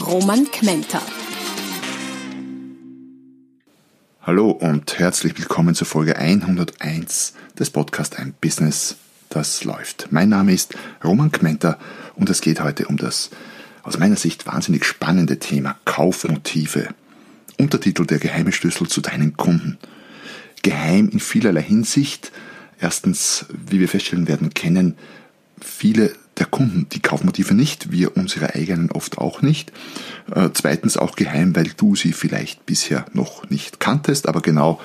[0.00, 1.00] Roman Kmenter.
[4.20, 8.96] Hallo und herzlich willkommen zur Folge 101 des Podcasts Ein Business,
[9.30, 10.08] das läuft.
[10.10, 11.78] Mein Name ist Roman Kmenter
[12.14, 13.30] und es geht heute um das
[13.84, 16.88] aus meiner Sicht wahnsinnig spannende Thema Kaufmotive.
[17.58, 19.78] Untertitel Der geheime Schlüssel zu deinen Kunden.
[20.62, 22.32] Geheim in vielerlei Hinsicht.
[22.78, 24.96] Erstens, wie wir feststellen werden, kennen
[25.58, 29.72] viele der Kunden die Kaufmotive nicht, wir unsere eigenen oft auch nicht.
[30.34, 34.80] Äh, zweitens auch geheim, weil du sie vielleicht bisher noch nicht kanntest, aber genau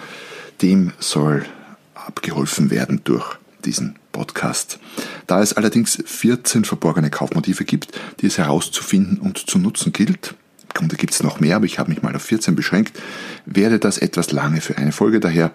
[0.62, 1.46] dem soll
[1.94, 4.80] abgeholfen werden durch diesen Podcast.
[5.28, 10.70] Da es allerdings 14 verborgene Kaufmotive gibt, die es herauszufinden und zu nutzen gilt, im
[10.74, 12.98] Grunde gibt es noch mehr, aber ich habe mich mal auf 14 beschränkt,
[13.46, 15.20] wäre das etwas lange für eine Folge.
[15.20, 15.52] Daher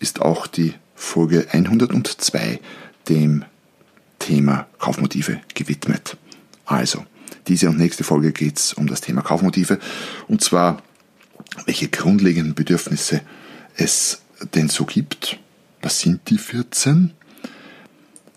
[0.00, 2.60] ist auch die Folge 102
[3.08, 3.44] dem
[4.20, 6.16] Thema Kaufmotive gewidmet.
[6.64, 7.04] Also,
[7.48, 9.80] diese und nächste Folge geht es um das Thema Kaufmotive
[10.28, 10.80] und zwar,
[11.66, 13.22] welche grundlegenden Bedürfnisse
[13.76, 14.22] es
[14.54, 15.40] denn so gibt.
[15.82, 17.12] Was sind die 14?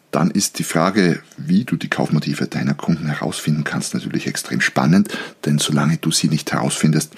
[0.09, 5.09] Dann ist die Frage, wie du die Kaufmotive deiner Kunden herausfinden kannst, natürlich extrem spannend,
[5.45, 7.13] denn solange du sie nicht herausfindest,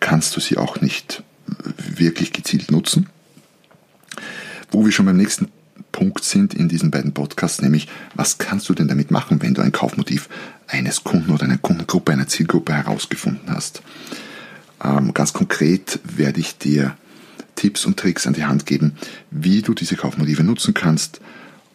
[0.00, 1.22] kannst du sie auch nicht
[1.76, 3.08] wirklich gezielt nutzen.
[4.70, 5.48] Wo wir schon beim nächsten
[5.92, 9.62] Punkt sind in diesen beiden Podcasts, nämlich was kannst du denn damit machen, wenn du
[9.62, 10.28] ein Kaufmotiv
[10.66, 13.82] eines Kunden oder einer Kundengruppe, einer Zielgruppe herausgefunden hast.
[14.82, 16.96] Ähm, ganz konkret werde ich dir
[17.56, 18.96] Tipps und Tricks an die Hand geben,
[19.30, 21.20] wie du diese Kaufmotive nutzen kannst,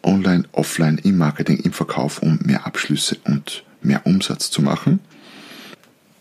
[0.02, 5.00] online, offline, im Marketing, im Verkauf, um mehr Abschlüsse und mehr Umsatz zu machen.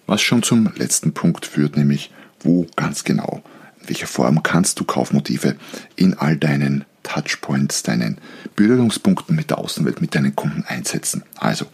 [0.06, 2.12] Was schon zum letzten Punkt führt, nämlich
[2.42, 3.42] wo ganz genau,
[3.82, 5.56] in welcher Form kannst du Kaufmotive
[5.96, 8.18] in all deinen Touchpoints, deinen
[8.56, 11.24] Berührungspunkten mit der Außenwelt, mit deinen Kunden einsetzen.
[11.38, 11.66] Also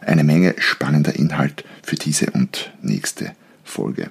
[0.00, 3.32] eine Menge spannender Inhalt für diese und nächste
[3.62, 4.10] Folge.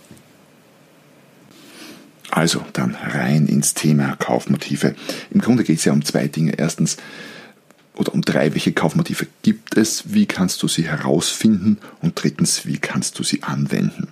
[2.31, 4.96] Also dann rein ins Thema Kaufmotive.
[5.31, 6.53] Im Grunde geht es ja um zwei Dinge.
[6.58, 6.97] Erstens,
[8.00, 12.78] oder um drei, welche Kaufmotive gibt es, wie kannst du sie herausfinden und drittens, wie
[12.78, 14.08] kannst du sie anwenden.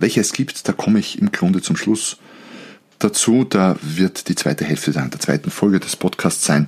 [0.00, 2.16] Welche es gibt, da komme ich im Grunde zum Schluss
[2.98, 3.44] dazu.
[3.44, 6.66] Da wird die zweite Hälfte dann der zweiten Folge des Podcasts sein.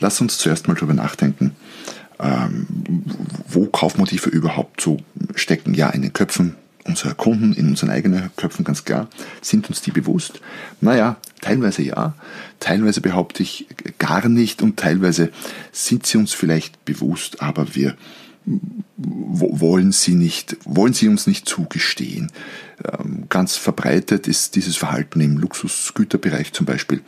[0.00, 1.52] Lass uns zuerst mal darüber nachdenken,
[2.20, 2.66] ähm,
[3.48, 4.98] wo Kaufmotive überhaupt so
[5.34, 5.72] stecken.
[5.72, 9.08] Ja, in den Köpfen unserer Kunden, in unseren eigenen Köpfen ganz klar.
[9.40, 10.40] Sind uns die bewusst?
[10.80, 12.14] Naja, teilweise ja,
[12.60, 13.66] teilweise behaupte ich
[13.98, 15.30] gar nicht und teilweise
[15.70, 17.96] sind sie uns vielleicht bewusst, aber wir
[18.96, 22.32] wollen sie nicht, wollen sie uns nicht zugestehen.
[22.84, 27.02] Ähm, ganz verbreitet ist dieses Verhalten im Luxusgüterbereich zum Beispiel.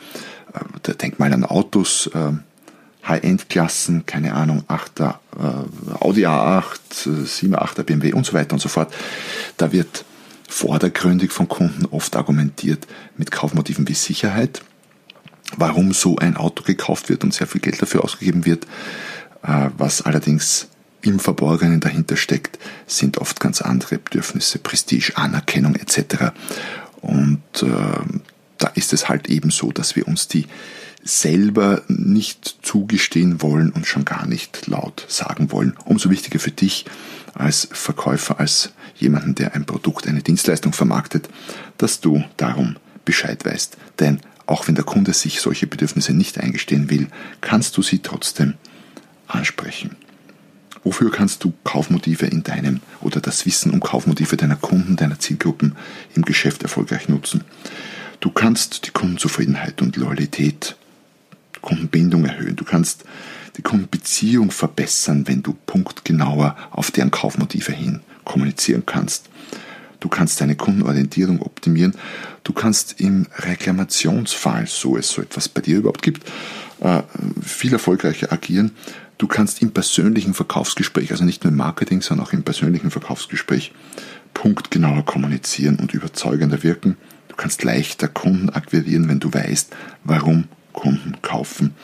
[0.55, 2.41] Ähm, da denkt mal an Autos, ähm,
[3.07, 5.15] High-End-Klassen, keine Ahnung, 8er äh,
[6.01, 6.65] Audi A8,
[7.07, 8.93] 7er, 8er BMW und so weiter und so fort.
[9.57, 10.05] Da wird
[10.49, 12.87] vordergründig von Kunden oft argumentiert
[13.17, 14.63] mit Kaufmotiven wie Sicherheit,
[15.57, 18.67] warum so ein Auto gekauft wird und sehr viel Geld dafür ausgegeben wird.
[19.43, 20.69] Äh, was allerdings
[21.03, 26.33] im Verborgenen dahinter steckt, sind oft ganz andere Bedürfnisse, Prestige, Anerkennung etc.
[27.01, 27.67] Und äh,
[28.59, 30.47] da ist es halt eben so, dass wir uns die
[31.05, 35.77] selber nicht zugestehen wollen und schon gar nicht laut sagen wollen.
[35.85, 36.87] Umso wichtiger für dich
[37.35, 41.29] als Verkäufer, als jemanden, der ein Produkt, eine Dienstleistung vermarktet,
[41.77, 43.77] dass du darum Bescheid weißt.
[44.01, 47.09] Denn auch wenn der Kunde sich solche Bedürfnisse nicht eingestehen will,
[47.41, 48.55] kannst du sie trotzdem
[49.27, 49.97] ansprechen.
[50.85, 55.77] Wofür kannst du Kaufmotive in deinem oder das Wissen um Kaufmotive deiner Kunden, deiner Zielgruppen
[56.15, 57.43] im Geschäft erfolgreich nutzen?
[58.21, 60.77] Du kannst die Kundenzufriedenheit und Loyalität,
[61.65, 62.57] Kundenbindung erhöhen.
[62.57, 63.05] Du kannst
[63.57, 69.31] die Kundenbeziehung verbessern, wenn du punktgenauer auf deren Kaufmotive hin kommunizieren kannst.
[70.01, 71.95] Du kannst deine Kundenorientierung optimieren.
[72.43, 76.29] Du kannst im Reklamationsfall, so es so etwas bei dir überhaupt gibt,
[76.81, 77.03] äh,
[77.43, 78.73] viel erfolgreicher agieren.
[79.17, 83.73] Du kannst im persönlichen Verkaufsgespräch, also nicht nur im Marketing, sondern auch im persönlichen Verkaufsgespräch,
[84.35, 86.99] punktgenauer kommunizieren und überzeugender wirken.
[87.29, 89.75] Du kannst leichter Kunden akquirieren, wenn du weißt,
[90.05, 91.75] warum Kunden kaufen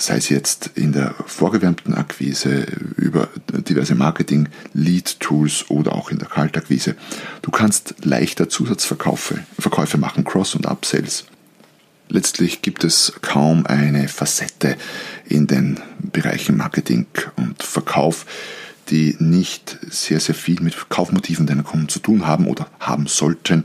[0.00, 2.66] sei es jetzt in der vorgewärmten Akquise
[2.96, 6.96] über diverse Marketing-Lead-Tools oder auch in der Kaltakquise.
[7.42, 11.26] Du kannst leichter Zusatzverkäufe Verkäufe machen, Cross- und Upsells.
[12.08, 14.76] Letztlich gibt es kaum eine Facette
[15.26, 17.06] in den Bereichen Marketing
[17.36, 18.26] und Verkauf,
[18.88, 23.64] die nicht sehr, sehr viel mit Kaufmotiven deiner Kunden zu tun haben oder haben sollten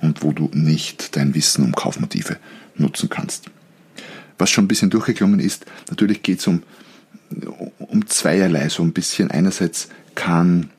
[0.00, 2.36] und wo du nicht dein Wissen um Kaufmotive
[2.76, 3.50] nutzen kannst
[4.40, 6.62] was schon ein bisschen durchgeklungen ist, natürlich geht es um,
[7.78, 9.30] um zweierlei so ein bisschen.
[9.30, 10.70] Einerseits kann,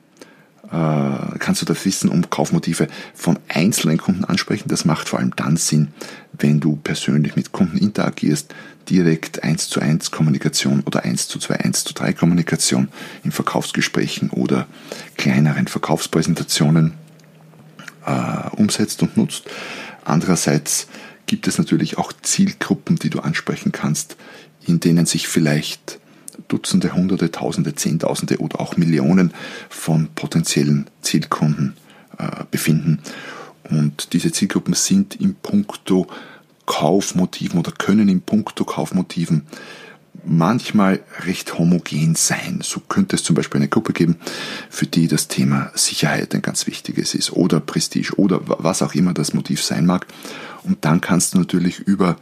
[0.64, 4.68] äh, kannst du das Wissen um Kaufmotive von einzelnen Kunden ansprechen.
[4.68, 5.88] Das macht vor allem dann Sinn,
[6.32, 8.54] wenn du persönlich mit Kunden interagierst,
[8.88, 12.88] direkt 1 zu 1 Kommunikation oder 1 zu 2, 1 zu 3 Kommunikation
[13.22, 14.66] in Verkaufsgesprächen oder
[15.16, 16.94] kleineren Verkaufspräsentationen
[18.06, 19.44] äh, umsetzt und nutzt.
[20.04, 20.88] Andererseits
[21.32, 24.16] gibt es natürlich auch Zielgruppen, die du ansprechen kannst,
[24.66, 25.98] in denen sich vielleicht
[26.48, 29.32] Dutzende, Hunderte, Tausende, Zehntausende oder auch Millionen
[29.70, 31.72] von potenziellen Zielkunden
[32.18, 32.98] äh, befinden.
[33.70, 36.06] Und diese Zielgruppen sind im Punkto
[36.66, 39.46] Kaufmotiven oder können im Punkto Kaufmotiven
[40.24, 42.60] manchmal recht homogen sein.
[42.62, 44.16] So könnte es zum Beispiel eine Gruppe geben,
[44.70, 49.14] für die das Thema Sicherheit ein ganz wichtiges ist oder Prestige oder was auch immer
[49.14, 50.06] das Motiv sein mag.
[50.64, 52.16] Und dann kannst du natürlich über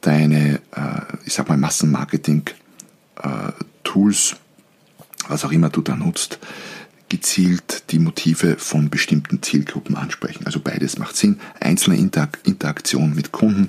[0.00, 4.36] deine, äh, ich sag mal, Massenmarketing-Tools,
[5.28, 6.38] was auch immer du da nutzt,
[7.08, 10.46] gezielt die Motive von bestimmten Zielgruppen ansprechen.
[10.46, 11.40] Also beides macht Sinn.
[11.60, 13.68] Einzelne Interaktion mit Kunden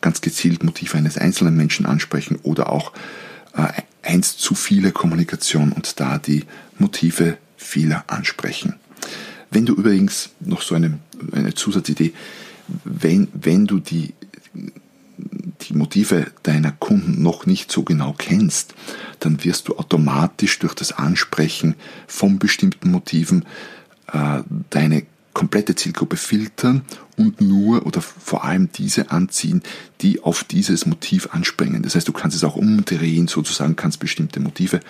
[0.00, 2.92] ganz gezielt Motive eines einzelnen Menschen ansprechen oder auch
[3.54, 3.66] äh,
[4.02, 6.44] eins zu viele Kommunikation und da die
[6.78, 8.74] Motive vieler ansprechen.
[9.50, 10.98] Wenn du übrigens noch so eine,
[11.32, 12.12] eine Zusatzidee,
[12.84, 14.14] wenn, wenn du die,
[15.62, 18.74] die Motive deiner Kunden noch nicht so genau kennst,
[19.18, 21.74] dann wirst du automatisch durch das Ansprechen
[22.06, 23.44] von bestimmten Motiven
[24.12, 26.82] äh, deine komplette Zielgruppe filtern
[27.16, 29.62] und nur oder vor allem diese anziehen,
[30.00, 31.82] die auf dieses Motiv anspringen.
[31.82, 34.80] Das heißt, du kannst es auch umdrehen, sozusagen kannst bestimmte Motive,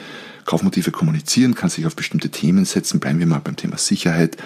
[0.46, 3.00] Kaufmotive kommunizieren, kannst dich auf bestimmte Themen setzen.
[3.00, 4.36] Bleiben wir mal beim Thema Sicherheit,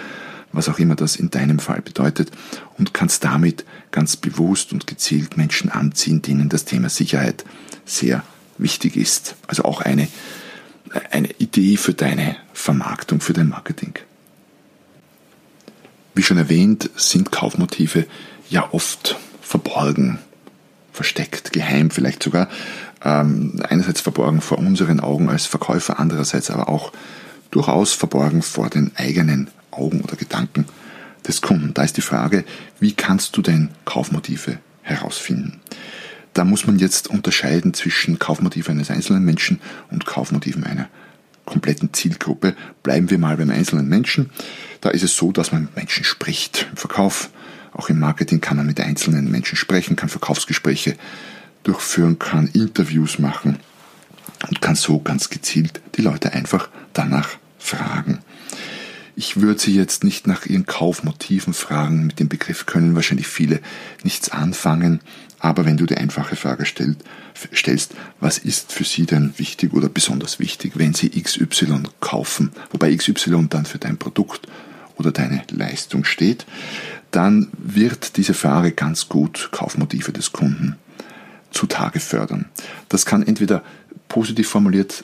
[0.51, 2.31] was auch immer das in deinem Fall bedeutet
[2.77, 7.45] und kannst damit ganz bewusst und gezielt Menschen anziehen, denen das Thema Sicherheit
[7.85, 8.23] sehr
[8.57, 9.35] wichtig ist.
[9.47, 10.07] Also auch eine,
[11.11, 13.93] eine Idee für deine Vermarktung, für dein Marketing.
[16.15, 18.05] Wie schon erwähnt, sind Kaufmotive
[18.49, 20.19] ja oft verborgen,
[20.93, 22.47] versteckt, geheim vielleicht sogar.
[23.03, 26.93] Ähm, einerseits verborgen vor unseren Augen als Verkäufer, andererseits aber auch
[27.51, 30.65] durchaus verborgen vor den eigenen Augen oder Gedanken
[31.27, 31.73] des Kunden.
[31.73, 32.45] Da ist die Frage,
[32.79, 35.59] wie kannst du denn Kaufmotive herausfinden?
[36.33, 39.59] Da muss man jetzt unterscheiden zwischen Kaufmotiven eines einzelnen Menschen
[39.91, 40.87] und Kaufmotiven einer
[41.45, 42.55] kompletten Zielgruppe.
[42.83, 44.31] Bleiben wir mal beim einzelnen Menschen.
[44.85, 46.67] Da ist es so, dass man mit Menschen spricht.
[46.69, 47.31] Im Verkauf,
[47.73, 50.95] auch im Marketing kann man mit einzelnen Menschen sprechen, kann Verkaufsgespräche
[51.63, 53.57] durchführen, kann Interviews machen
[54.47, 58.19] und kann so ganz gezielt die Leute einfach danach fragen.
[59.15, 62.05] Ich würde Sie jetzt nicht nach Ihren Kaufmotiven fragen.
[62.05, 63.61] Mit dem Begriff können wahrscheinlich viele
[64.03, 64.99] nichts anfangen.
[65.39, 66.97] Aber wenn du die einfache Frage stellt,
[67.55, 72.95] stellst, was ist für Sie denn wichtig oder besonders wichtig, wenn Sie XY kaufen, wobei
[72.95, 74.47] XY dann für dein Produkt
[74.97, 76.45] oder deine Leistung steht,
[77.11, 80.75] dann wird diese Frage ganz gut Kaufmotive des Kunden
[81.51, 82.45] zutage fördern.
[82.89, 83.63] Das kann entweder
[84.09, 85.03] positiv formuliert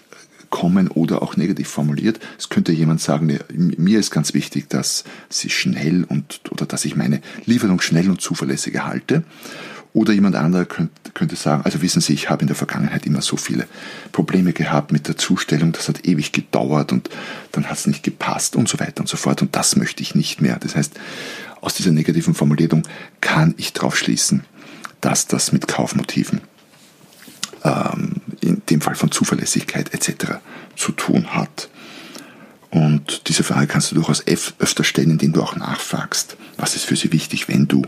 [0.49, 2.19] kommen oder auch negativ formuliert.
[2.37, 6.95] Es könnte jemand sagen, mir ist ganz wichtig, dass sie schnell und oder dass ich
[6.95, 9.23] meine Lieferung schnell und zuverlässig erhalte.
[9.93, 13.21] Oder jemand anderer könnte, könnte sagen, also wissen Sie, ich habe in der Vergangenheit immer
[13.21, 13.67] so viele
[14.13, 17.09] Probleme gehabt mit der Zustellung, das hat ewig gedauert und
[17.51, 20.15] dann hat es nicht gepasst und so weiter und so fort und das möchte ich
[20.15, 20.57] nicht mehr.
[20.59, 20.93] Das heißt,
[21.59, 22.83] aus dieser negativen Formulierung
[23.19, 24.45] kann ich darauf schließen,
[25.01, 26.41] dass das mit Kaufmotiven
[27.63, 30.35] ähm, in dem Fall von Zuverlässigkeit etc.
[30.77, 31.69] zu tun hat.
[32.69, 36.95] Und diese Frage kannst du durchaus öfter stellen, indem du auch nachfragst, was ist für
[36.95, 37.81] sie wichtig, wenn du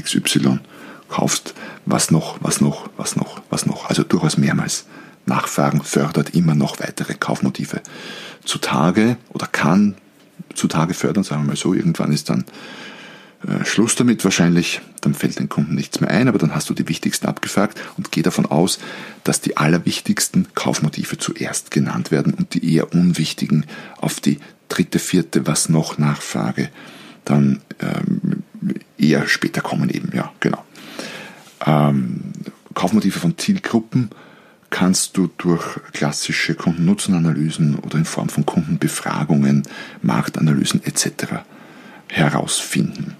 [0.00, 0.58] XY
[1.12, 1.54] kaufst,
[1.84, 3.88] was noch, was noch, was noch, was noch.
[3.88, 4.86] Also durchaus mehrmals
[5.26, 7.80] nachfragen fördert immer noch weitere Kaufmotive
[8.44, 9.94] zutage oder kann
[10.54, 11.74] zutage fördern, sagen wir mal so.
[11.74, 12.44] Irgendwann ist dann
[13.46, 16.74] äh, Schluss damit wahrscheinlich, dann fällt den Kunden nichts mehr ein, aber dann hast du
[16.74, 18.78] die wichtigsten abgefragt und geh davon aus,
[19.22, 23.66] dass die allerwichtigsten Kaufmotive zuerst genannt werden und die eher unwichtigen
[24.00, 24.38] auf die
[24.68, 26.70] dritte, vierte, was noch Nachfrage
[27.24, 28.42] dann ähm,
[28.98, 30.64] eher später kommen eben, ja, genau.
[31.64, 32.32] Ähm,
[32.74, 34.10] Kaufmotive von Zielgruppen
[34.70, 39.64] kannst du durch klassische Kundennutzenanalysen oder in Form von Kundenbefragungen,
[40.00, 41.44] Marktanalysen etc.
[42.08, 43.14] herausfinden.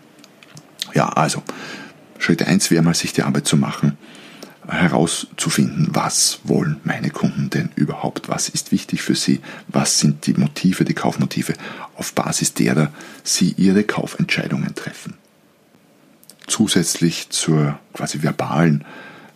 [0.94, 1.42] Ja, also
[2.18, 3.98] Schritt 1 wäre mal, sich die Arbeit zu machen,
[4.66, 10.34] herauszufinden, was wollen meine Kunden denn überhaupt, was ist wichtig für sie, was sind die
[10.34, 11.54] Motive, die Kaufmotive,
[11.96, 12.92] auf Basis derer
[13.24, 15.14] sie ihre Kaufentscheidungen treffen.
[16.46, 18.84] Zusätzlich zur quasi verbalen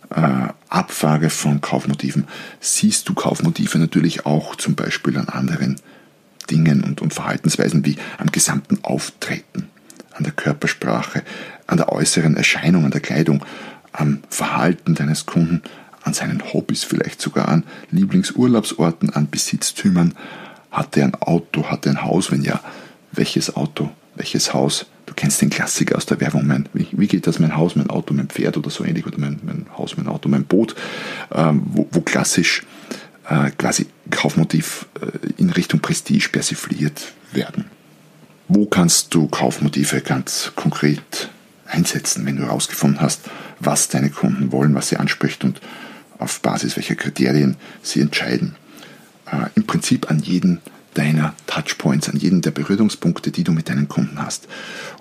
[0.09, 2.27] äh, Abfrage von Kaufmotiven
[2.59, 5.79] siehst du Kaufmotive natürlich auch zum Beispiel an anderen
[6.49, 9.69] Dingen und, und Verhaltensweisen wie am gesamten Auftreten
[10.13, 11.23] an der Körpersprache,
[11.67, 13.45] an der äußeren Erscheinung, an der Kleidung,
[13.91, 15.61] am Verhalten deines Kunden,
[16.03, 20.15] an seinen Hobbys, vielleicht sogar an Lieblingsurlaubsorten, an Besitztümern.
[20.71, 22.31] Hat er ein Auto, hat er ein Haus?
[22.31, 22.61] Wenn ja,
[23.11, 24.85] welches Auto, welches Haus?
[25.07, 27.89] Du kennst den Klassiker aus der Werbung, mein, wie, wie, geht das, mein Haus, mein
[27.89, 30.75] Auto, mein Pferd oder so ähnlich, oder mein, mein Haus, mein Auto, mein Boot,
[31.33, 32.63] ähm, wo, wo, klassisch
[33.29, 37.65] äh, quasi Kaufmotiv äh, in Richtung Prestige persifliert werden.
[38.49, 41.29] Wo kannst du Kaufmotive ganz konkret
[41.65, 43.21] einsetzen, wenn du herausgefunden hast,
[43.61, 45.61] was deine Kunden wollen, was sie anspricht und
[46.19, 48.55] auf Basis welcher Kriterien sie entscheiden?
[49.25, 50.59] Äh, Im Prinzip an jeden
[50.97, 54.47] deiner Touchpoints, an jeden der Berührungspunkte, die du mit deinen Kunden hast.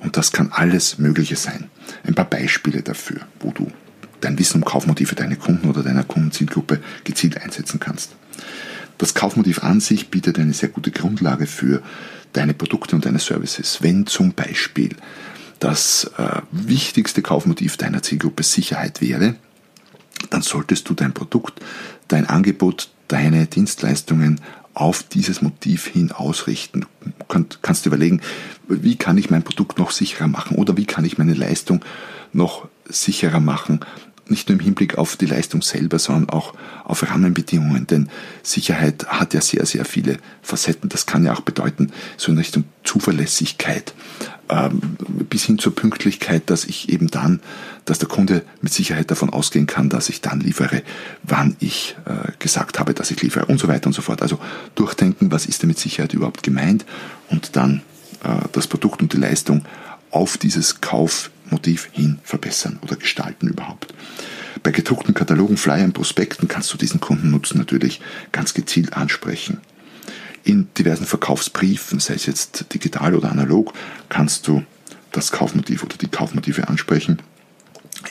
[0.02, 1.70] Und das kann alles Mögliche sein.
[2.04, 3.70] Ein paar Beispiele dafür, wo du
[4.20, 8.14] dein Wissen um Kaufmotive deiner Kunden oder deiner Kundenzielgruppe gezielt einsetzen kannst.
[8.98, 11.82] Das Kaufmotiv an sich bietet eine sehr gute Grundlage für
[12.32, 13.78] deine Produkte und deine Services.
[13.82, 14.96] Wenn zum Beispiel
[15.58, 19.36] das äh, wichtigste Kaufmotiv deiner Zielgruppe Sicherheit wäre,
[20.30, 21.60] dann solltest du dein Produkt,
[22.08, 24.40] dein Angebot, deine Dienstleistungen
[24.74, 26.84] auf dieses Motiv hin ausrichten.
[27.28, 28.20] Du kannst überlegen,
[28.68, 31.82] wie kann ich mein Produkt noch sicherer machen oder wie kann ich meine Leistung
[32.32, 33.80] noch sicherer machen
[34.28, 36.54] nicht nur im Hinblick auf die Leistung selber, sondern auch
[36.84, 37.86] auf Rahmenbedingungen.
[37.86, 38.08] Denn
[38.42, 40.88] Sicherheit hat ja sehr, sehr viele Facetten.
[40.88, 43.94] Das kann ja auch bedeuten, so in Richtung Zuverlässigkeit
[44.48, 44.80] ähm,
[45.28, 47.40] bis hin zur Pünktlichkeit, dass ich eben dann,
[47.84, 50.82] dass der Kunde mit Sicherheit davon ausgehen kann, dass ich dann liefere,
[51.22, 54.22] wann ich äh, gesagt habe, dass ich liefere und so weiter und so fort.
[54.22, 54.38] Also
[54.74, 56.84] durchdenken, was ist denn mit Sicherheit überhaupt gemeint
[57.28, 57.82] und dann
[58.22, 59.64] äh, das Produkt und die Leistung
[60.10, 60.80] auf dieses
[61.46, 63.94] Kaufmotiv hin verbessern oder gestalten überhaupt.
[64.64, 68.00] Bei gedruckten Katalogen, Flyern, Prospekten kannst du diesen Kundennutzen natürlich
[68.32, 69.60] ganz gezielt ansprechen.
[70.42, 73.72] In diversen Verkaufsbriefen, sei es jetzt digital oder analog,
[74.08, 74.64] kannst du
[75.12, 77.22] das Kaufmotiv oder die Kaufmotive ansprechen.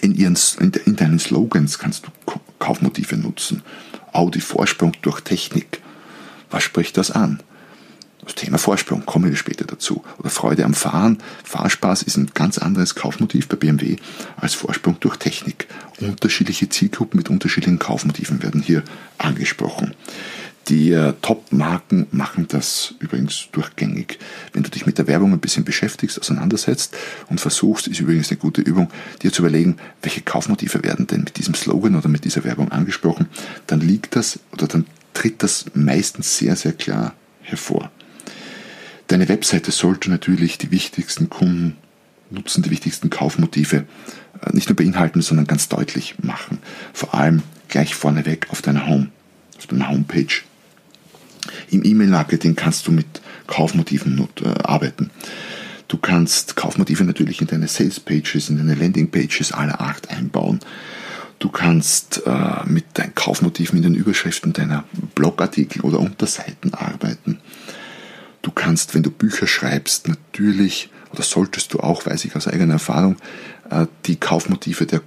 [0.01, 0.37] In, ihren,
[0.85, 3.63] in deinen Slogans kannst du Kaufmotive nutzen.
[4.13, 5.81] Audi Vorsprung durch Technik.
[6.49, 7.41] Was spricht das an?
[8.25, 10.03] Das Thema Vorsprung, kommen wir später dazu.
[10.17, 11.19] Oder Freude am Fahren.
[11.43, 13.97] Fahrspaß ist ein ganz anderes Kaufmotiv bei BMW
[14.35, 15.67] als Vorsprung durch Technik.
[16.01, 18.83] Unterschiedliche Zielgruppen mit unterschiedlichen Kaufmotiven werden hier
[19.19, 19.93] angesprochen.
[20.67, 24.17] Die äh, Top-Marken machen das übrigens durchgängig.
[24.51, 26.97] Wenn du dich mit der Werbung ein bisschen beschäftigst, auseinandersetzt
[27.29, 28.89] und versuchst, ist übrigens eine gute Übung,
[29.21, 33.27] dir zu überlegen, welche Kaufmotive werden denn mit diesem Slogan oder mit dieser Werbung angesprochen,
[33.67, 37.91] dann liegt das oder dann tritt das meistens sehr, sehr klar hervor.
[39.07, 41.77] Deine Webseite sollte natürlich die wichtigsten Kunden
[42.31, 43.85] nutzen, die wichtigsten Kaufmotive
[44.41, 46.59] äh, nicht nur beinhalten, sondern ganz deutlich machen.
[46.93, 49.09] Vor allem gleich vorneweg auf deiner Home,
[49.57, 50.41] auf deiner Homepage.
[51.69, 53.05] Im E-Mail-Marketing kannst du mit
[53.47, 55.11] Kaufmotiven äh, arbeiten.
[55.87, 60.59] Du kannst Kaufmotive natürlich in deine Sales-Pages, in deine Landing-Pages aller Art einbauen.
[61.37, 67.39] Du kannst äh, mit deinen Kaufmotiven in den Überschriften deiner Blogartikel oder Unterseiten arbeiten.
[68.45, 72.73] Du kannst, wenn du Bücher schreibst, natürlich, oder solltest du auch, weiß ich aus eigener
[72.73, 73.15] Erfahrung,
[73.71, 75.01] äh, die Kaufmotive der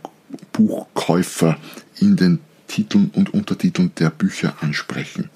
[0.52, 1.57] Buchkäufer
[2.00, 5.30] in den Titeln und Untertiteln der Bücher ansprechen.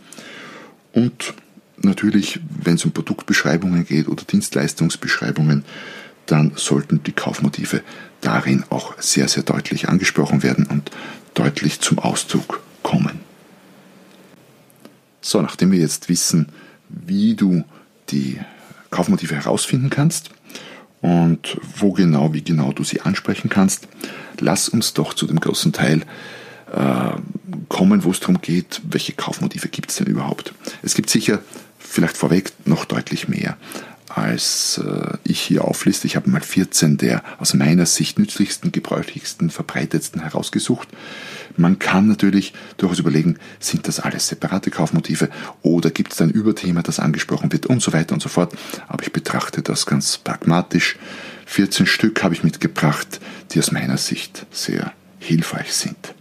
[0.92, 1.34] Und
[1.76, 5.64] natürlich, wenn es um Produktbeschreibungen geht oder Dienstleistungsbeschreibungen,
[6.26, 7.82] dann sollten die Kaufmotive
[8.20, 10.90] darin auch sehr, sehr deutlich angesprochen werden und
[11.34, 13.20] deutlich zum Ausdruck kommen.
[15.20, 16.48] So, nachdem wir jetzt wissen,
[16.88, 17.62] wie du
[18.12, 18.38] die
[18.90, 20.30] Kaufmotive herausfinden kannst
[21.00, 23.88] und wo genau, wie genau du sie ansprechen kannst,
[24.38, 26.02] lass uns doch zu dem großen Teil
[26.72, 27.16] äh,
[27.68, 30.54] kommen, wo es darum geht, welche Kaufmotive gibt es denn überhaupt.
[30.82, 31.40] Es gibt sicher
[31.78, 33.56] vielleicht vorweg noch deutlich mehr
[34.16, 36.06] als äh, ich hier aufliste.
[36.06, 40.88] Ich habe mal 14 der aus meiner Sicht nützlichsten, gebräuchlichsten, verbreitetsten herausgesucht.
[41.56, 45.28] Man kann natürlich durchaus überlegen, sind das alles separate Kaufmotive
[45.62, 48.54] oder gibt es ein Überthema, das angesprochen wird und so weiter und so fort.
[48.88, 50.96] Aber ich betrachte das ganz pragmatisch.
[51.46, 56.14] 14 Stück habe ich mitgebracht, die aus meiner Sicht sehr hilfreich sind.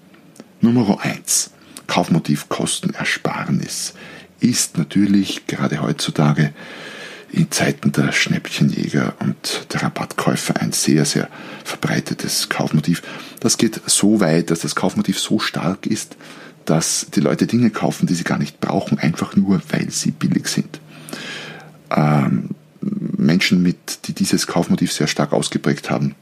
[0.60, 1.52] Nummer 1.
[1.88, 3.94] Kaufmotiv Kostenersparnis
[4.40, 6.54] ist natürlich gerade heutzutage
[7.32, 11.30] in Zeiten der Schnäppchenjäger und der Rabattkäufer ein sehr, sehr
[11.64, 13.02] verbreitetes Kaufmotiv.
[13.40, 16.18] Das geht so weit, dass das Kaufmotiv so stark ist,
[16.66, 20.48] dass die Leute Dinge kaufen, die sie gar nicht brauchen, einfach nur, weil sie billig
[20.48, 20.80] sind.
[21.90, 22.50] Ähm,
[22.82, 26.16] Menschen, mit, die dieses Kaufmotiv sehr stark ausgeprägt haben,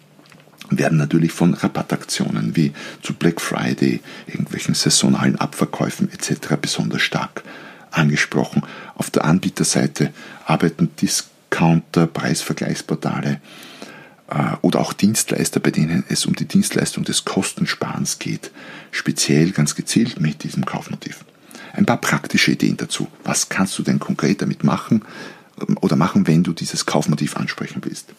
[0.69, 6.55] werden natürlich von Rabattaktionen wie zu Black Friday, irgendwelchen saisonalen Abverkäufen etc.
[6.61, 7.43] besonders stark
[7.91, 8.63] angesprochen.
[8.96, 10.13] Auf der Anbieterseite
[10.46, 13.39] arbeiten Discounter, Preisvergleichsportale
[14.29, 18.51] äh, oder auch Dienstleister, bei denen es um die Dienstleistung des Kostensparens geht,
[18.91, 21.25] speziell ganz gezielt mit diesem Kaufmotiv.
[21.74, 23.08] Ein paar praktische Ideen dazu.
[23.24, 25.03] Was kannst du denn konkret damit machen
[25.62, 28.13] ähm, oder machen, wenn du dieses Kaufmotiv ansprechen willst?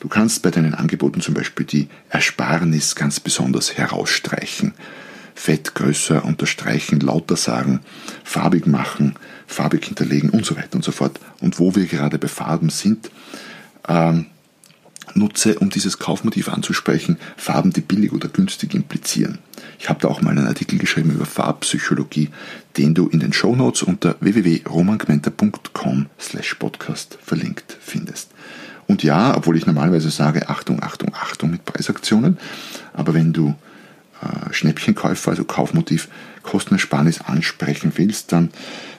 [0.00, 4.72] Du kannst bei deinen Angeboten zum Beispiel die Ersparnis ganz besonders herausstreichen.
[5.40, 7.80] Fett größer unterstreichen, lauter sagen,
[8.24, 9.14] farbig machen,
[9.46, 11.18] farbig hinterlegen und so weiter und so fort.
[11.40, 13.10] Und wo wir gerade bei Farben sind,
[13.88, 14.26] ähm,
[15.14, 19.38] nutze, um dieses Kaufmotiv anzusprechen, Farben, die billig oder günstig implizieren.
[19.78, 22.28] Ich habe da auch mal einen Artikel geschrieben über Farbpsychologie,
[22.76, 28.28] den du in den Show Notes unter www.romangmenta.com slash podcast verlinkt findest.
[28.86, 32.36] Und ja, obwohl ich normalerweise sage, Achtung, Achtung, Achtung mit Preisaktionen,
[32.92, 33.54] aber wenn du
[34.52, 36.08] Schnäppchenkäufer, also Kaufmotiv,
[36.42, 38.50] Kostenersparnis ansprechen willst, dann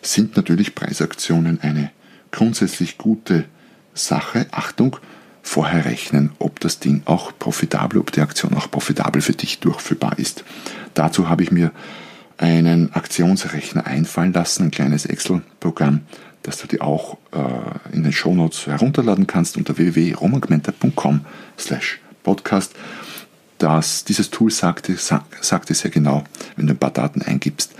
[0.02, 1.92] sind natürlich Preisaktionen eine
[2.32, 3.46] grundsätzlich gute
[3.94, 4.48] Sache.
[4.52, 4.98] Achtung,
[5.44, 10.18] vorher rechnen, ob das Ding auch profitabel, ob die Aktion auch profitabel für dich durchführbar
[10.18, 10.44] ist.
[10.94, 11.72] Dazu habe ich mir
[12.38, 16.02] einen Aktionsrechner einfallen lassen, ein kleines Excel-Programm,
[16.44, 21.26] das du dir auch äh, in den Shownotes herunterladen kannst unter www.romangmenta.com
[21.58, 22.74] slash podcast
[23.62, 26.24] dass dieses Tool sagte, sagte sehr genau,
[26.56, 27.74] wenn du ein paar Daten eingibst,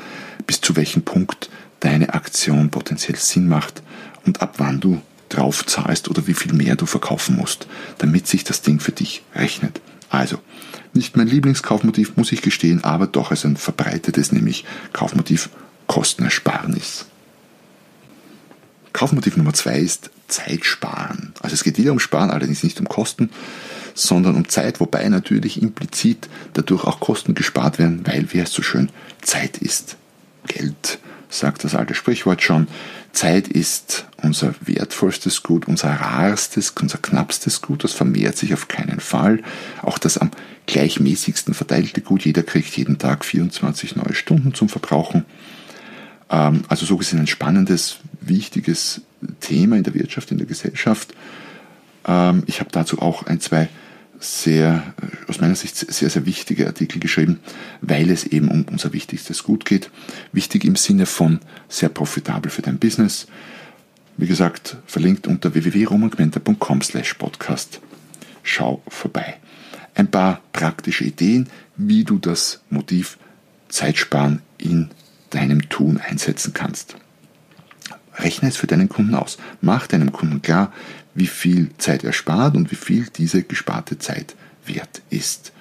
[0.46, 3.82] bis zu welchem Punkt deine Aktion potenziell Sinn macht
[4.24, 7.68] und ab wann du drauf zahlst oder wie viel mehr du verkaufen musst,
[7.98, 9.82] damit sich das Ding für dich rechnet.
[10.10, 10.38] Also,
[10.94, 15.50] nicht mein Lieblingskaufmotiv, muss ich gestehen, aber doch als ein verbreitetes, nämlich Kaufmotiv
[15.88, 17.06] Kostenersparnis.
[18.94, 21.34] Kaufmotiv Nummer zwei ist Zeit sparen.
[21.42, 23.30] Also es geht wieder um Sparen, allerdings nicht um Kosten
[23.94, 28.62] sondern um Zeit, wobei natürlich implizit dadurch auch Kosten gespart werden, weil, wie es so
[28.62, 28.90] schön,
[29.22, 29.98] Zeit ist
[30.48, 31.00] Geld,
[31.30, 32.68] sagt das alte Sprichwort schon.
[33.14, 39.00] Zeit ist unser wertvollstes Gut, unser rarstes, unser knappstes Gut, das vermehrt sich auf keinen
[39.00, 39.40] Fall.
[39.82, 40.32] Auch das am
[40.68, 45.26] gleichmäßigsten verteilte Gut, jeder kriegt jeden Tag 24 neue Stunden zum Verbrauchen.
[46.30, 49.02] Ähm, also so gesehen ein spannendes, wichtiges
[49.42, 51.14] Thema in der Wirtschaft, in der Gesellschaft.
[52.08, 53.70] Ähm, ich habe dazu auch ein, zwei
[54.22, 57.40] sehr, äh, aus meiner Sicht sehr, sehr wichtige Artikel geschrieben,
[57.82, 59.90] weil es eben um unser wichtigstes Gut geht.
[60.32, 63.28] Wichtig im Sinne von sehr profitabel für dein Business.
[64.18, 67.82] Wie gesagt, verlinkt unter www.romangmenta.com slash podcast.
[68.44, 69.38] Schau vorbei.
[69.96, 73.18] Ein paar praktische Ideen, wie du das Motiv
[73.70, 74.90] Zeitsparen in
[75.32, 76.96] deinem Tun einsetzen kannst.
[78.16, 79.38] Rechne es für deinen Kunden aus.
[79.62, 80.72] Mach deinem Kunden klar,
[81.14, 85.52] wie viel Zeit er spart und wie viel diese gesparte Zeit wert ist.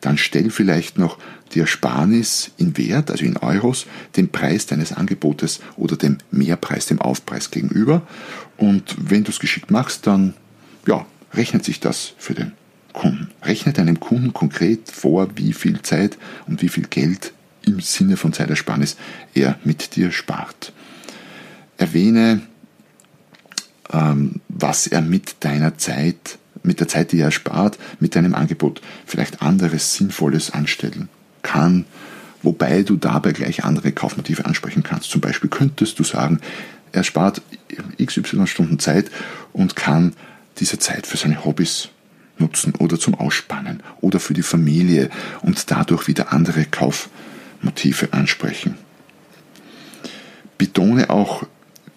[0.00, 1.18] Dann stell vielleicht noch
[1.52, 7.00] die Ersparnis in Wert, also in Euros, dem Preis deines Angebotes oder dem Mehrpreis, dem
[7.00, 8.02] Aufpreis gegenüber.
[8.56, 10.34] Und wenn du es geschickt machst, dann
[10.86, 12.52] ja, rechnet sich das für den
[12.92, 13.30] Kunden.
[13.42, 17.32] Rechne deinem Kunden konkret vor, wie viel Zeit und wie viel Geld
[17.64, 18.96] im Sinne von Zeitersparnis
[19.34, 20.72] er mit dir spart.
[21.76, 22.40] Erwähne
[23.88, 29.42] was er mit deiner Zeit, mit der Zeit, die er spart, mit deinem Angebot vielleicht
[29.42, 31.08] anderes Sinnvolles anstellen
[31.42, 31.84] kann,
[32.42, 35.10] wobei du dabei gleich andere Kaufmotive ansprechen kannst.
[35.10, 36.40] Zum Beispiel könntest du sagen,
[36.92, 37.42] er spart
[38.02, 39.10] XY Stunden Zeit
[39.52, 40.14] und kann
[40.58, 41.88] diese Zeit für seine Hobbys
[42.38, 45.10] nutzen oder zum Ausspannen oder für die Familie
[45.42, 48.76] und dadurch wieder andere Kaufmotive ansprechen.
[50.58, 51.44] Betone auch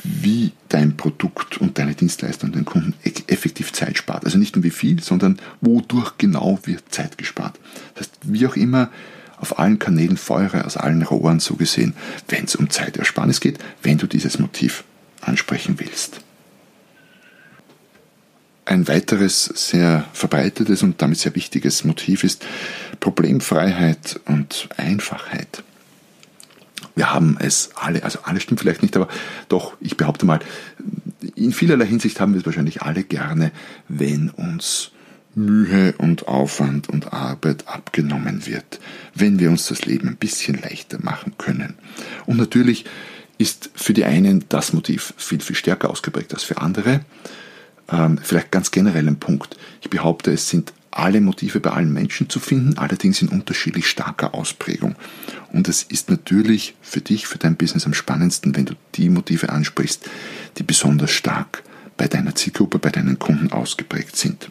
[0.10, 2.94] wie dein Produkt und deine Dienstleistung den Kunden
[3.28, 4.26] effektiv Zeit spart.
[4.26, 7.60] Also nicht nur wie viel, sondern wodurch genau wird Zeit gespart.
[7.96, 8.90] Das heißt, wie auch immer,
[9.38, 11.94] auf allen Kanälen feuere aus allen Rohren so gesehen,
[12.28, 14.84] wenn es um Zeitersparnis geht, wenn du dieses Motiv
[15.22, 16.22] ansprechen willst.
[18.66, 22.46] Ein weiteres sehr verbreitetes und damit sehr wichtiges Motiv ist
[23.00, 25.64] Problemfreiheit und Einfachheit.
[27.00, 29.08] Wir haben es alle, also alle stimmt vielleicht nicht, aber
[29.48, 30.42] doch, ich behaupte mal,
[31.34, 33.54] in vielerlei Hinsicht haben wir es wahrscheinlich alle gerne,
[33.88, 34.92] wenn uns
[35.34, 38.82] Mühe und Aufwand und Arbeit abgenommen wird,
[39.16, 41.76] wenn wir uns das Leben ein bisschen leichter machen können.
[42.26, 42.84] Und natürlich
[43.38, 47.00] ist für die einen das Motiv viel, viel stärker ausgeprägt als für andere.
[47.90, 49.56] Ähm, vielleicht ganz generell ein Punkt.
[49.82, 54.34] Ich behaupte, es sind alle Motive bei allen Menschen zu finden, allerdings in unterschiedlich starker
[54.34, 54.96] Ausprägung.
[55.52, 59.50] Und es ist natürlich für dich, für dein Business am spannendsten, wenn du die Motive
[59.50, 60.10] ansprichst,
[60.58, 61.64] die besonders stark
[61.98, 64.50] bei deiner Zielgruppe, bei deinen Kunden ausgeprägt sind.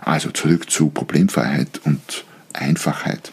[0.00, 3.32] Also zurück zu Problemfreiheit und Einfachheit.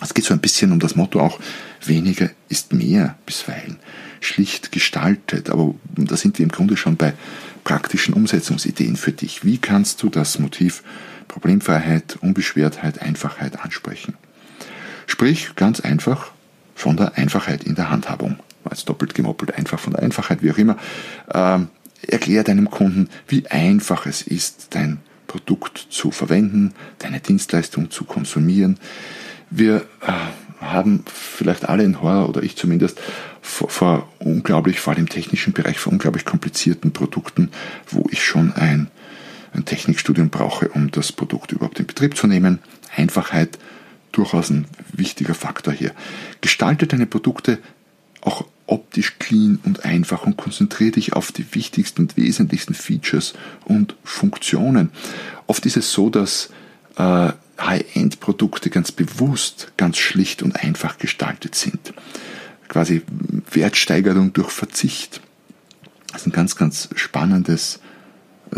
[0.00, 1.38] Es geht so ein bisschen um das Motto auch,
[1.84, 3.78] weniger ist mehr bisweilen.
[4.20, 7.14] Schlicht gestaltet, aber da sind wir im Grunde schon bei
[7.64, 9.44] praktischen Umsetzungsideen für dich.
[9.44, 10.82] Wie kannst du das Motiv
[11.30, 14.14] Problemfreiheit, Unbeschwertheit, Einfachheit ansprechen?
[15.06, 16.32] Sprich ganz einfach
[16.74, 18.38] von der Einfachheit in der Handhabung.
[18.64, 20.76] Als doppelt gemoppelt, einfach von der Einfachheit, wie auch immer.
[21.32, 21.68] Ähm,
[22.06, 28.78] erklär deinem Kunden, wie einfach es ist, dein Produkt zu verwenden, deine Dienstleistung zu konsumieren.
[29.50, 30.12] Wir äh,
[30.60, 33.00] haben vielleicht alle in Horror oder ich zumindest
[33.40, 37.50] vor, vor unglaublich, vor allem im technischen Bereich, vor unglaublich komplizierten Produkten,
[37.88, 38.90] wo ich schon ein,
[39.52, 42.60] ein Technikstudium brauche, um das Produkt überhaupt in Betrieb zu nehmen.
[42.96, 43.58] Einfachheit
[44.12, 45.92] durchaus ein wichtiger Faktor hier.
[46.40, 47.58] Gestalte deine Produkte
[48.20, 53.34] auch optisch clean und einfach und konzentriere dich auf die wichtigsten und wesentlichsten Features
[53.64, 54.90] und Funktionen.
[55.46, 56.50] Oft ist es so, dass
[56.96, 61.92] äh, High-End-Produkte ganz bewusst, ganz schlicht und einfach gestaltet sind.
[62.68, 63.02] Quasi
[63.50, 65.20] Wertsteigerung durch Verzicht.
[66.12, 67.80] Das ist ein ganz, ganz spannendes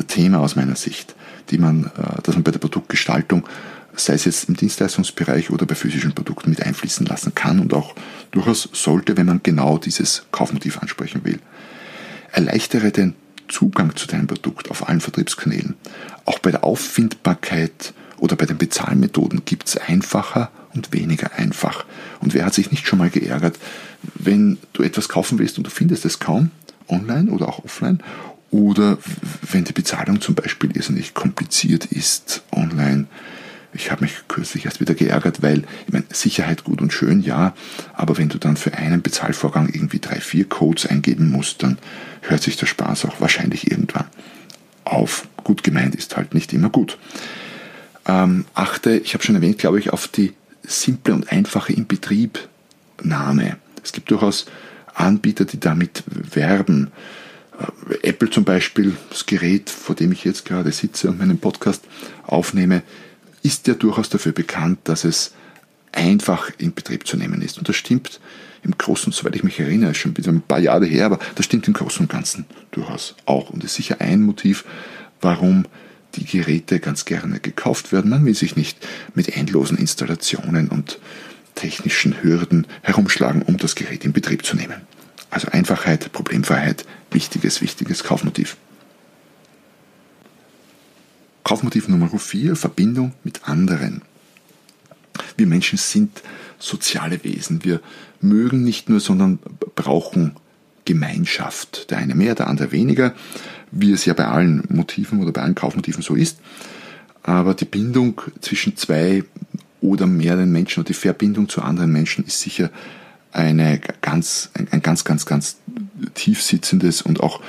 [0.06, 1.14] Thema aus meiner Sicht,
[1.50, 3.46] die man, äh, dass man bei der Produktgestaltung,
[3.94, 7.94] sei es jetzt im Dienstleistungsbereich oder bei physischen Produkten mit einfließen lassen kann und auch
[8.30, 11.38] durchaus sollte, wenn man genau dieses Kaufmotiv ansprechen will.
[12.32, 13.14] Erleichtere den
[13.48, 15.74] Zugang zu deinem Produkt auf allen Vertriebskanälen.
[16.24, 21.84] Auch bei der Auffindbarkeit oder bei den Bezahlmethoden gibt es einfacher und weniger einfach.
[22.20, 23.58] Und wer hat sich nicht schon mal geärgert,
[24.14, 26.50] wenn du etwas kaufen willst und du findest es kaum,
[26.88, 28.00] online oder auch offline,
[28.52, 28.98] oder
[29.50, 33.06] wenn die Bezahlung zum Beispiel irrsinnig kompliziert ist, online.
[33.72, 37.54] Ich habe mich kürzlich erst wieder geärgert, weil, ich meine, Sicherheit gut und schön, ja,
[37.94, 41.78] aber wenn du dann für einen Bezahlvorgang irgendwie drei, vier Codes eingeben musst, dann
[42.20, 44.04] hört sich der Spaß auch wahrscheinlich irgendwann
[44.84, 45.26] auf.
[45.38, 46.98] Gut gemeint ist halt nicht immer gut.
[48.06, 53.56] Ähm, achte, ich habe schon erwähnt, glaube ich, auf die simple und einfache Inbetriebnahme.
[53.82, 54.44] Es gibt durchaus
[54.94, 56.92] Anbieter, die damit werben.
[57.58, 61.84] Äh, Apple zum Beispiel, das Gerät, vor dem ich jetzt gerade sitze und meinen Podcast
[62.24, 62.82] aufnehme,
[63.42, 65.32] ist ja durchaus dafür bekannt, dass es
[65.92, 67.58] einfach in Betrieb zu nehmen ist.
[67.58, 68.20] Und das stimmt
[68.62, 71.74] im Großen, soweit ich mich erinnere, schon ein paar Jahre her, aber das stimmt im
[71.74, 73.50] Großen und Ganzen durchaus auch.
[73.50, 74.64] Und ist sicher ein Motiv,
[75.20, 75.66] warum
[76.14, 78.10] die Geräte ganz gerne gekauft werden.
[78.10, 78.78] Man will sich nicht
[79.14, 80.98] mit endlosen Installationen und
[81.54, 84.82] technischen Hürden herumschlagen, um das Gerät in Betrieb zu nehmen.
[85.32, 88.56] Also Einfachheit, Problemfreiheit, wichtiges, wichtiges Kaufmotiv.
[91.42, 94.02] Kaufmotiv Nummer 4, Verbindung mit anderen.
[95.36, 96.22] Wir Menschen sind
[96.60, 97.64] soziale Wesen.
[97.64, 97.80] Wir
[98.20, 99.40] mögen nicht nur, sondern
[99.74, 100.36] brauchen
[100.84, 101.90] Gemeinschaft.
[101.90, 103.12] Der eine mehr, der andere weniger
[103.72, 106.38] wie es ja bei allen Motiven oder bei allen Kaufmotiven so ist.
[107.24, 109.24] Aber die Bindung zwischen zwei
[109.80, 112.70] oder mehreren Menschen und die Verbindung zu anderen Menschen ist sicher
[113.32, 115.56] eine ganz, ein, ganz, ganz, ganz
[116.14, 117.40] tief sitzendes und auch,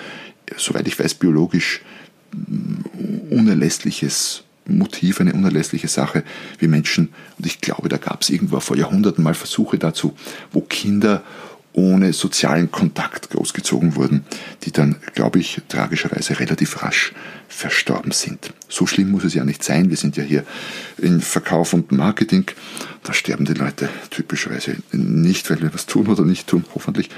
[0.57, 1.81] soweit ich weiß, biologisch
[3.29, 6.23] unerlässliches Motiv, eine unerlässliche Sache,
[6.57, 10.15] wie Menschen, und ich glaube, da gab es irgendwo vor Jahrhunderten mal Versuche dazu,
[10.51, 11.21] wo Kinder
[11.73, 14.25] ohne sozialen Kontakt großgezogen wurden,
[14.63, 17.13] die dann, glaube ich, tragischerweise relativ rasch
[17.47, 18.53] verstorben sind.
[18.67, 19.89] So schlimm muss es ja nicht sein.
[19.89, 20.43] Wir sind ja hier
[20.97, 22.45] in Verkauf und Marketing.
[23.03, 27.09] Da sterben die Leute typischerweise nicht, weil wir was tun oder nicht tun, hoffentlich.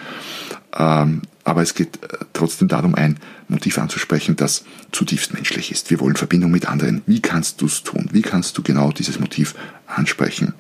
[0.78, 5.90] Ähm, aber es geht äh, trotzdem darum, ein Motiv anzusprechen, das zutiefst menschlich ist.
[5.90, 7.02] Wir wollen Verbindung mit anderen.
[7.06, 8.10] Wie kannst du es tun?
[8.12, 10.54] Wie kannst du genau dieses Motiv ansprechen?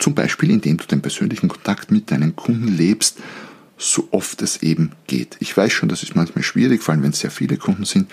[0.00, 3.18] Zum Beispiel, indem du den persönlichen Kontakt mit deinen Kunden lebst,
[3.76, 5.36] so oft es eben geht.
[5.40, 8.10] Ich weiß schon, das ist manchmal schwierig, vor allem wenn es sehr viele Kunden sind,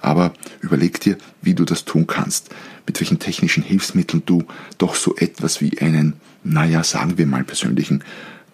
[0.00, 2.50] aber überleg dir, wie du das tun kannst,
[2.86, 4.44] mit welchen technischen Hilfsmitteln du
[4.78, 8.02] doch so etwas wie einen, naja, sagen wir mal persönlichen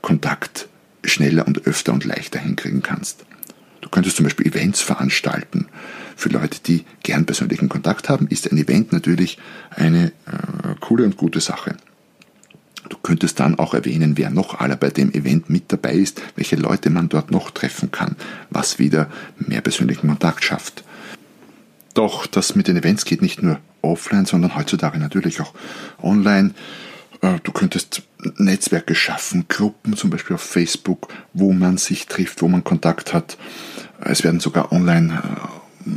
[0.02, 0.68] Kontakt
[1.04, 3.24] schneller und öfter und leichter hinkriegen kannst.
[3.80, 5.66] Du könntest zum Beispiel Events veranstalten.
[6.16, 9.38] Für Leute, die gern persönlichen Kontakt haben, ist ein Event natürlich
[9.70, 11.76] eine äh, coole und gute Sache.
[12.88, 16.56] Du könntest dann auch erwähnen, wer noch alle bei dem Event mit dabei ist, welche
[16.56, 18.16] Leute man dort noch treffen kann,
[18.50, 20.84] was wieder mehr persönlichen Kontakt schafft.
[21.94, 25.54] Doch das mit den Events geht nicht nur offline, sondern heutzutage natürlich auch
[26.02, 26.54] online.
[27.22, 28.02] Äh, du könntest
[28.36, 33.38] Netzwerke schaffen, Gruppen zum Beispiel auf Facebook, wo man sich trifft, wo man Kontakt hat.
[34.00, 35.22] Es werden sogar online
[35.86, 35.90] äh,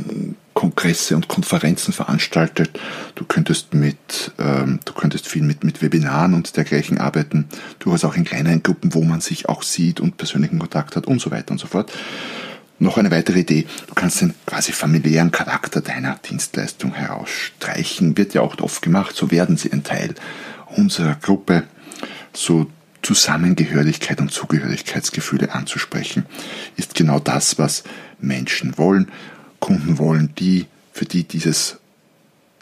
[0.58, 2.80] Kongresse und Konferenzen veranstaltet.
[3.14, 7.46] Du könntest mit, ähm, du könntest viel mit, mit Webinaren und dergleichen arbeiten.
[7.78, 11.20] Durchaus auch in kleineren Gruppen, wo man sich auch sieht und persönlichen Kontakt hat und
[11.20, 11.92] so weiter und so fort.
[12.80, 18.18] Noch eine weitere Idee, du kannst den quasi familiären Charakter deiner Dienstleistung herausstreichen.
[18.18, 20.16] Wird ja auch oft gemacht, so werden sie ein Teil
[20.74, 21.68] unserer Gruppe.
[22.32, 22.68] So
[23.02, 26.26] Zusammengehörigkeit und Zugehörigkeitsgefühle anzusprechen,
[26.74, 27.84] ist genau das, was
[28.18, 29.12] Menschen wollen.
[29.60, 31.78] Kunden wollen, die, für die dieses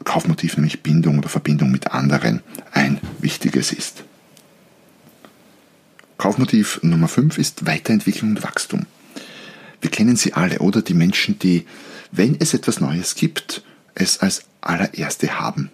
[0.04, 4.04] Kaufmotiv, nämlich Bindung oder Verbindung mit anderen, ein wichtiges ist.
[6.18, 8.86] Kaufmotiv Nummer 5 ist Weiterentwicklung und Wachstum.
[9.80, 10.82] Wir kennen sie alle, oder?
[10.82, 11.66] Die Menschen, die,
[12.10, 13.62] wenn es etwas Neues gibt,
[13.94, 15.70] es als allererste haben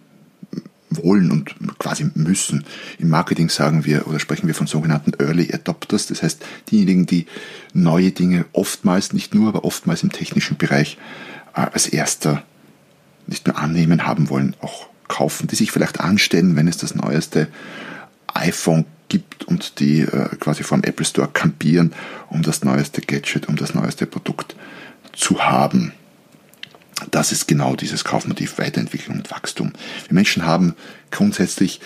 [0.96, 2.64] wollen und quasi müssen.
[2.98, 7.26] Im Marketing sagen wir oder sprechen wir von sogenannten Early Adopters, das heißt diejenigen, die
[7.72, 10.98] neue Dinge oftmals, nicht nur, aber oftmals im technischen Bereich
[11.54, 12.42] äh, als erster
[13.26, 17.48] nicht nur annehmen, haben wollen, auch kaufen, die sich vielleicht anstellen, wenn es das neueste
[18.34, 21.92] iPhone gibt und die äh, quasi vom Apple Store campieren,
[22.30, 24.56] um das neueste Gadget, um das neueste Produkt
[25.12, 25.92] zu haben
[27.10, 29.72] das ist genau dieses Kaufmotiv Weiterentwicklung und Wachstum.
[30.08, 30.74] Wir Menschen haben
[31.10, 31.80] grundsätzlich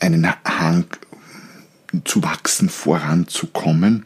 [0.00, 0.86] einen Hang
[2.04, 4.04] zu wachsen, voranzukommen.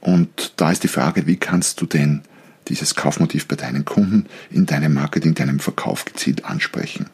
[0.00, 2.22] Und da ist die Frage, wie kannst du denn
[2.68, 7.06] dieses Kaufmotiv bei deinen Kunden in deinem Marketing, deinem Verkauf gezielt ansprechen?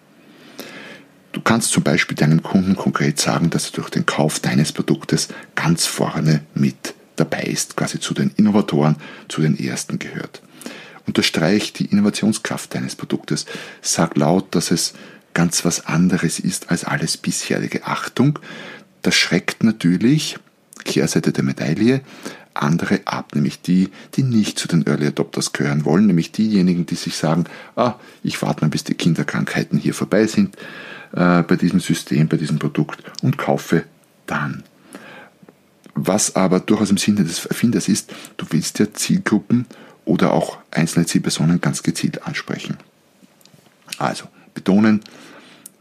[1.33, 5.29] Du kannst zum Beispiel deinen Kunden konkret sagen, dass er durch den Kauf deines Produktes
[5.57, 8.97] ganz vorne mit dabei ist, quasi zu den Innovatoren,
[9.29, 10.43] zu den Ersten gehört.
[11.07, 13.47] Unterstreich die Innovationskraft deines Produktes.
[13.83, 14.95] Sag laut, dass es
[15.35, 17.87] ganz was anderes ist als alles bisherige.
[17.87, 18.39] Achtung,
[19.03, 20.37] das schreckt natürlich,
[20.85, 22.01] Kehrseite der Medaille,
[22.55, 26.95] andere ab, nämlich die, die nicht zu den Early Adopters gehören wollen, nämlich diejenigen, die
[26.95, 27.45] sich sagen,
[27.77, 30.57] ah, ich warte mal, bis die Kinderkrankheiten hier vorbei sind
[31.13, 33.85] äh, bei diesem System, bei diesem Produkt und kaufe
[34.27, 34.63] dann.
[35.95, 39.67] Was aber durchaus im Sinne des Erfinders ist, du willst ja Zielgruppen
[40.05, 42.77] oder auch einzelne Zielpersonen ganz gezielt ansprechen.
[43.99, 45.01] Also betonen,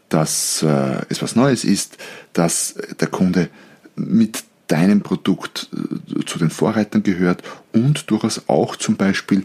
[0.10, 1.98] dass äh, es was Neues ist,
[2.34, 3.50] dass der Kunde
[3.96, 9.44] mit deinem Produkt äh, zu den Vorreitern gehört und durchaus auch zum Beispiel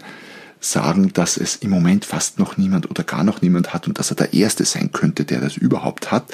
[0.60, 4.10] sagen, dass es im Moment fast noch niemand oder gar noch niemand hat und dass
[4.10, 6.24] er der Erste sein könnte, der das überhaupt hat.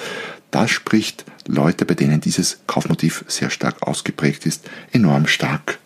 [0.51, 5.79] Das spricht Leute, bei denen dieses Kaufmotiv sehr stark ausgeprägt ist, enorm stark.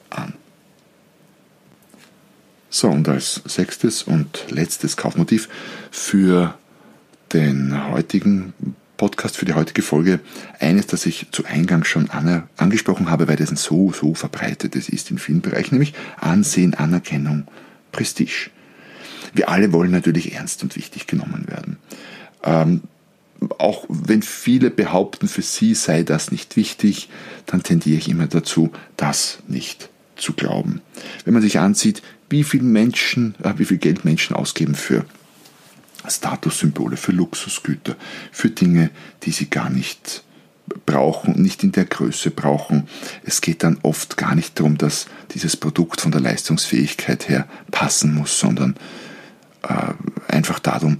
[2.70, 5.48] So, und als sechstes und letztes Kaufmotiv
[5.90, 6.54] für
[7.32, 8.52] den heutigen
[8.98, 10.20] Podcast, für die heutige Folge,
[10.58, 12.10] eines, das ich zu Eingang schon
[12.56, 17.46] angesprochen habe, weil das ein so, so verbreitetes ist in vielen Bereichen, nämlich Ansehen, Anerkennung,
[17.92, 18.50] Prestige.
[19.32, 21.76] Wir alle wollen natürlich ernst und wichtig genommen werden.
[22.42, 22.82] Ähm,
[23.58, 27.08] auch wenn viele behaupten, für sie sei das nicht wichtig,
[27.46, 30.80] dann tendiere ich immer dazu, das nicht zu glauben.
[31.24, 35.04] Wenn man sich ansieht, wie viel Menschen, äh, wie viel Geld Menschen ausgeben für
[36.06, 37.96] Statussymbole, für Luxusgüter,
[38.30, 38.90] für Dinge,
[39.24, 40.22] die sie gar nicht
[40.86, 42.88] brauchen, nicht in der Größe brauchen.
[43.24, 48.14] Es geht dann oft gar nicht darum, dass dieses Produkt von der Leistungsfähigkeit her passen
[48.14, 48.76] muss, sondern
[49.62, 49.94] äh,
[50.32, 50.98] einfach darum,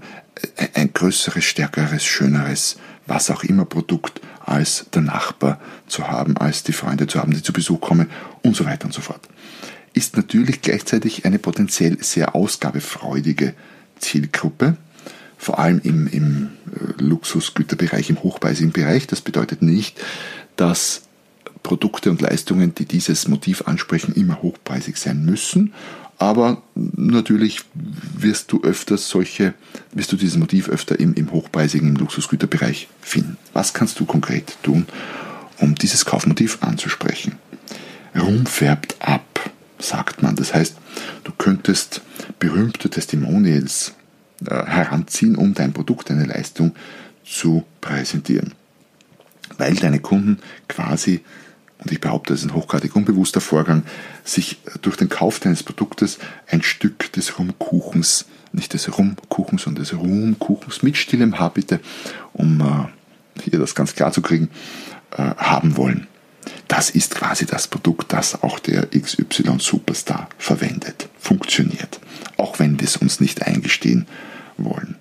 [0.74, 2.78] ein größeres, stärkeres, schöneres,
[3.08, 7.42] was auch immer Produkt als der Nachbar zu haben, als die Freunde zu haben, die
[7.42, 8.08] zu Besuch kommen
[8.42, 9.28] und so weiter und so fort
[9.98, 13.54] ist natürlich gleichzeitig eine potenziell sehr ausgabefreudige
[13.98, 14.76] Zielgruppe,
[15.36, 19.08] vor allem im, im äh, Luxusgüterbereich, im hochpreisigen Bereich.
[19.08, 20.00] Das bedeutet nicht,
[20.54, 21.02] dass
[21.64, 25.74] Produkte und Leistungen, die dieses Motiv ansprechen, immer hochpreisig sein müssen.
[26.18, 29.54] Aber natürlich wirst du öfter solche,
[29.92, 33.36] wirst du dieses Motiv öfter im, im hochpreisigen, im Luxusgüterbereich finden.
[33.52, 34.86] Was kannst du konkret tun,
[35.58, 37.36] um dieses Kaufmotiv anzusprechen?
[38.18, 40.34] Rum färbt ab, sagt man.
[40.34, 40.76] Das heißt,
[41.22, 42.00] du könntest
[42.40, 43.94] berühmte Testimonials
[44.44, 46.74] äh, heranziehen, um dein Produkt, deine Leistung
[47.24, 48.54] zu präsentieren.
[49.56, 51.20] Weil deine Kunden quasi,
[51.88, 53.82] und ich behaupte, das ist ein hochgradig unbewusster Vorgang,
[54.22, 59.94] sich durch den Kauf deines Produktes ein Stück des Rumkuchens, nicht des Rumkuchens, sondern des
[59.94, 61.80] Rumkuchens mit stillem Haar bitte,
[62.34, 64.50] um äh, hier das ganz klar zu kriegen,
[65.16, 66.06] äh, haben wollen.
[66.66, 71.08] Das ist quasi das Produkt, das auch der XY Superstar verwendet.
[71.18, 72.00] Funktioniert.
[72.36, 74.06] Auch wenn wir es uns nicht eingestehen
[74.58, 74.96] wollen.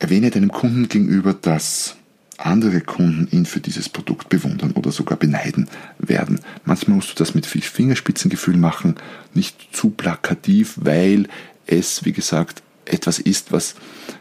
[0.00, 1.96] Erwähne deinem Kunden gegenüber, dass
[2.38, 5.68] andere Kunden ihn für dieses Produkt bewundern oder sogar beneiden
[5.98, 6.40] werden.
[6.64, 8.96] Manchmal musst du das mit viel Fingerspitzengefühl machen,
[9.34, 11.28] nicht zu plakativ, weil
[11.66, 13.74] es, wie gesagt, etwas ist, was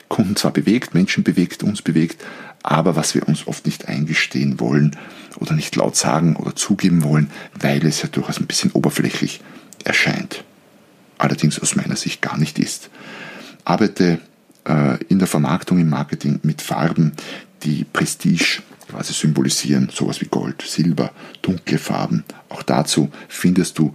[0.08, 2.24] Kunden zwar bewegt, Menschen bewegt, uns bewegt,
[2.64, 4.96] aber was wir uns oft nicht eingestehen wollen
[5.38, 9.42] oder nicht laut sagen oder zugeben wollen, weil es ja durchaus ein bisschen oberflächlich
[9.84, 10.44] erscheint.
[11.18, 12.90] Allerdings aus meiner Sicht gar nicht ist.
[13.64, 14.20] Arbeite
[14.68, 17.14] äh, in der Vermarktung, im Marketing mit Farben,
[17.66, 22.24] die Prestige quasi symbolisieren, sowas wie Gold, Silber, dunkle Farben.
[22.50, 23.94] Auch dazu findest du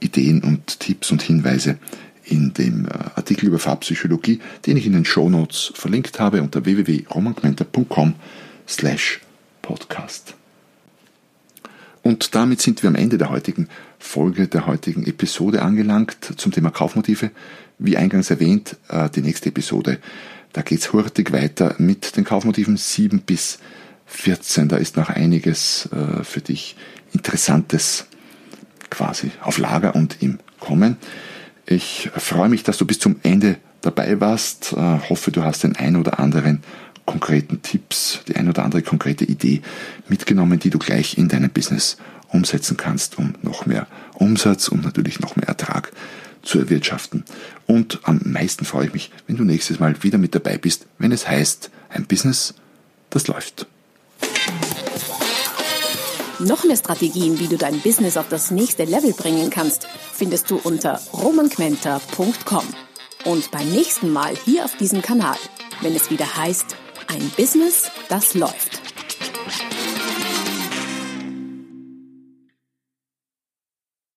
[0.00, 1.78] Ideen und Tipps und Hinweise
[2.24, 6.64] in dem äh, Artikel über Farbpsychologie, den ich in den Show Notes verlinkt habe unter
[6.64, 8.14] www.romankmenter.com
[8.66, 9.20] slash
[9.60, 10.34] podcast.
[12.02, 16.70] Und damit sind wir am Ende der heutigen Folge, der heutigen Episode angelangt zum Thema
[16.70, 17.30] Kaufmotive.
[17.78, 19.98] Wie eingangs erwähnt, äh, die nächste Episode,
[20.54, 23.58] da geht es hurtig weiter mit den Kaufmotiven 7 bis
[24.06, 24.68] 14.
[24.68, 26.76] Da ist noch einiges äh, für dich
[27.12, 28.06] Interessantes
[28.88, 30.96] quasi auf Lager und im Kommen.
[31.66, 34.72] Ich freue mich, dass du bis zum Ende dabei warst.
[34.72, 36.62] Äh, hoffe, du hast den ein oder anderen
[37.04, 39.60] konkreten Tipps, die ein oder andere konkrete Idee
[40.08, 41.96] mitgenommen, die du gleich in deinem Business
[42.28, 45.90] umsetzen kannst, um noch mehr Umsatz und natürlich noch mehr Ertrag
[46.44, 47.24] zu erwirtschaften.
[47.66, 51.12] Und am meisten freue ich mich, wenn du nächstes Mal wieder mit dabei bist, wenn
[51.12, 52.54] es heißt, ein Business,
[53.10, 53.66] das läuft.
[56.40, 60.56] Noch mehr Strategien, wie du dein Business auf das nächste Level bringen kannst, findest du
[60.56, 62.64] unter romanquenter.com.
[63.24, 65.36] Und beim nächsten Mal hier auf diesem Kanal,
[65.80, 66.76] wenn es wieder heißt,
[67.06, 68.83] ein Business, das läuft.